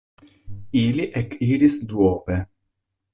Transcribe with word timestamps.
Ili 0.83 1.05
ekiris 1.21 1.77
duope. 1.91 2.39